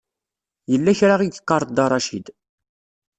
[0.71, 2.25] Yella kra i yeqqaṛ Dda Racid.